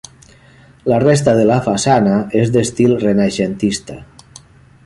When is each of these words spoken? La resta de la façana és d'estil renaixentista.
La 0.91 0.97
resta 1.03 1.35
de 1.39 1.43
la 1.51 1.57
façana 1.67 2.17
és 2.41 2.53
d'estil 2.57 2.99
renaixentista. 3.07 4.03